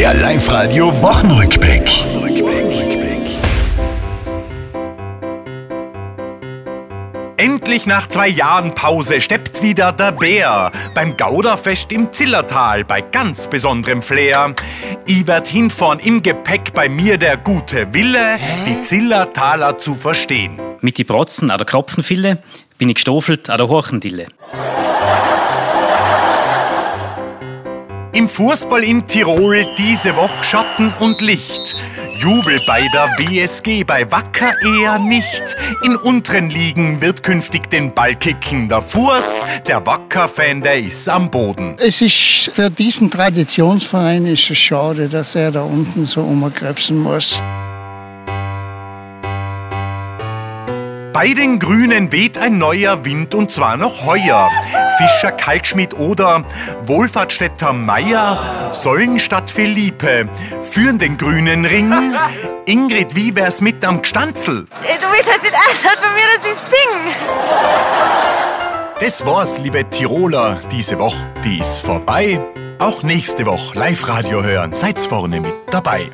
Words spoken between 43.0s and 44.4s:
Traditionsverein